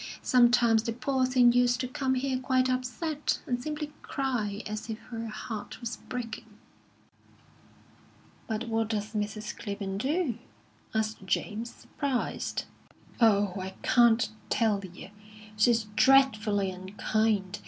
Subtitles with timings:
[0.23, 4.97] Sometimes the poor thing used to come here quite upset, and simply cry as if
[4.97, 6.57] her heart was breaking."
[8.47, 9.55] "But what does Mrs.
[9.55, 10.39] Clibborn do?"
[10.91, 12.63] asked James, surprised.
[13.19, 15.09] "Oh, I can't tell you!
[15.55, 17.59] She's dreadfully unkind.